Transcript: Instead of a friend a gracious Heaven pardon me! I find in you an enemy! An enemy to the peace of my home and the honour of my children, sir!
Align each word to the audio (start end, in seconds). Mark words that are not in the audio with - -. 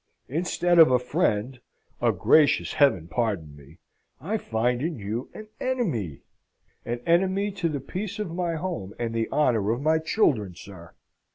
Instead 0.29 0.79
of 0.79 0.89
a 0.89 0.97
friend 0.97 1.61
a 2.01 2.11
gracious 2.11 2.73
Heaven 2.73 3.07
pardon 3.07 3.55
me! 3.55 3.77
I 4.19 4.39
find 4.39 4.81
in 4.81 4.97
you 4.97 5.29
an 5.35 5.47
enemy! 5.59 6.21
An 6.83 7.01
enemy 7.05 7.51
to 7.51 7.69
the 7.69 7.79
peace 7.79 8.17
of 8.17 8.33
my 8.33 8.55
home 8.55 8.95
and 8.97 9.13
the 9.13 9.29
honour 9.31 9.69
of 9.71 9.79
my 9.79 9.99
children, 9.99 10.55
sir! 10.55 10.95